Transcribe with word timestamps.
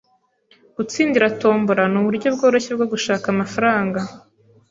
Gutsindira 0.75 1.27
tombola 1.41 1.83
nuburyo 1.91 2.27
bworoshye 2.35 2.71
bwo 2.77 2.85
gushaka 2.93 3.25
amafaranga. 3.33 3.99